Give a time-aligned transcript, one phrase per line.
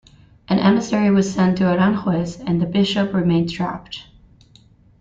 [0.47, 4.05] An emissary was sent to Aranjuez and the bishop remained trapped.